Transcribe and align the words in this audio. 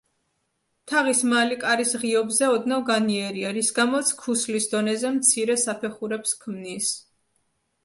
თაღის 0.91 1.19
მალი 1.33 1.57
კარის 1.63 1.93
ღიობზე 2.03 2.47
ოდნავ 2.53 2.81
განიერია, 2.89 3.53
რის 3.59 3.71
გამოც 3.81 4.11
ქუსლის 4.23 4.69
დონეზე 4.75 5.15
მცირე 5.21 5.61
საფეხურებს 5.67 6.37
ქმნის. 6.43 6.93